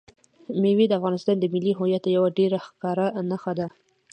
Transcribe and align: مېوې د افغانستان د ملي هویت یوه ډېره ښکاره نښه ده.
مېوې 0.61 0.85
د 0.87 0.93
افغانستان 0.99 1.35
د 1.39 1.45
ملي 1.53 1.73
هویت 1.79 2.03
یوه 2.15 2.29
ډېره 2.37 2.57
ښکاره 2.65 3.05
نښه 3.29 3.53
ده. 3.59 3.67